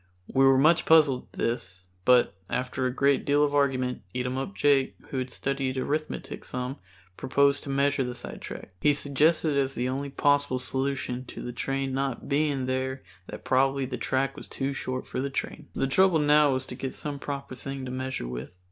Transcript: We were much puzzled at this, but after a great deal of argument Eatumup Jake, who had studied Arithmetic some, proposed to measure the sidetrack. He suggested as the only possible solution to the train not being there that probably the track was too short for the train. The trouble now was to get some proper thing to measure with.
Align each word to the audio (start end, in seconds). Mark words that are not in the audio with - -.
We 0.33 0.45
were 0.45 0.57
much 0.57 0.87
puzzled 0.87 1.27
at 1.31 1.33
this, 1.37 1.85
but 2.05 2.33
after 2.49 2.87
a 2.87 2.91
great 2.91 3.23
deal 3.23 3.43
of 3.43 3.53
argument 3.53 4.01
Eatumup 4.15 4.55
Jake, 4.55 4.95
who 5.09 5.19
had 5.19 5.29
studied 5.29 5.77
Arithmetic 5.77 6.43
some, 6.43 6.77
proposed 7.17 7.61
to 7.65 7.69
measure 7.69 8.03
the 8.03 8.15
sidetrack. 8.15 8.71
He 8.81 8.93
suggested 8.93 9.55
as 9.55 9.75
the 9.75 9.87
only 9.89 10.09
possible 10.09 10.57
solution 10.57 11.23
to 11.25 11.43
the 11.43 11.53
train 11.53 11.93
not 11.93 12.27
being 12.27 12.65
there 12.65 13.03
that 13.27 13.45
probably 13.45 13.85
the 13.85 13.95
track 13.97 14.35
was 14.35 14.47
too 14.47 14.73
short 14.73 15.05
for 15.05 15.21
the 15.21 15.29
train. 15.29 15.67
The 15.75 15.85
trouble 15.85 16.17
now 16.17 16.53
was 16.53 16.65
to 16.65 16.73
get 16.75 16.95
some 16.95 17.19
proper 17.19 17.53
thing 17.53 17.85
to 17.85 17.91
measure 17.91 18.27
with. 18.27 18.49